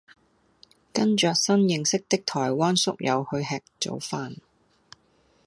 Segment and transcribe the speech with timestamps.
[0.91, 4.37] 跟著新認識的台灣宿友去吃早飯